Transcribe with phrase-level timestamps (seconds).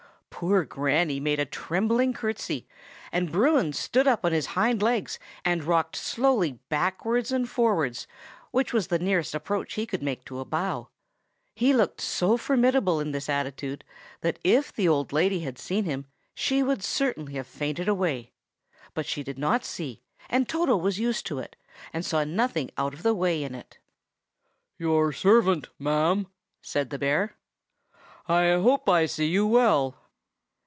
[0.43, 2.67] Poor Granny made a trembling courtesy,
[3.11, 8.07] and Bruin stood up on his hind legs and rocked slowly backwards and forwards,
[8.49, 10.79] which was the nearest approach he could make to a bow.
[10.79, 10.83] (N.
[10.85, 10.89] B.
[11.53, 13.83] He looked so very formidable in this attitude,
[14.21, 18.31] that if the old lady had seen him, she would certainly have fainted away.
[18.95, 21.55] But she did not see, and Toto was used to it,
[21.93, 23.77] and saw nothing out of the way in it.)
[24.79, 26.25] "Your servant, ma'am,"
[26.63, 27.35] said the bear.
[28.27, 29.97] "I hope I see you well."